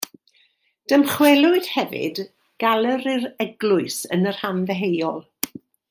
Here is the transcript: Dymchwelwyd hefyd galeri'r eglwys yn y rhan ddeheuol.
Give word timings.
Dymchwelwyd 0.93 1.67
hefyd 1.73 2.21
galeri'r 2.65 3.29
eglwys 3.47 4.01
yn 4.17 4.31
y 4.33 4.35
rhan 4.39 4.65
ddeheuol. 4.73 5.23